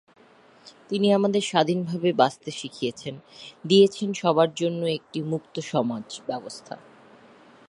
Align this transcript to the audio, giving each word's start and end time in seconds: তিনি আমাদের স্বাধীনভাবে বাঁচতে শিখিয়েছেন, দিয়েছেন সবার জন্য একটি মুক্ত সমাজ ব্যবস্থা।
তিনি 0.89 1.07
আমাদের 1.13 1.41
স্বাধীনভাবে 1.41 2.09
বাঁচতে 2.13 2.49
শিখিয়েছেন, 2.51 3.15
দিয়েছেন 3.65 4.09
সবার 4.13 4.49
জন্য 4.53 4.81
একটি 4.97 5.19
মুক্ত 5.23 5.55
সমাজ 5.71 6.05
ব্যবস্থা। 6.27 6.75